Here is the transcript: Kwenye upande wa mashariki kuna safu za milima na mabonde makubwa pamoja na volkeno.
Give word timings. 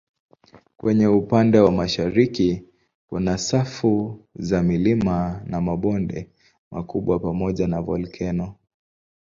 Kwenye 0.77 1.07
upande 1.07 1.59
wa 1.59 1.71
mashariki 1.71 2.63
kuna 3.07 3.37
safu 3.37 4.25
za 4.35 4.63
milima 4.63 5.41
na 5.45 5.61
mabonde 5.61 6.29
makubwa 6.71 7.19
pamoja 7.19 7.67
na 7.67 7.81
volkeno. 7.81 8.55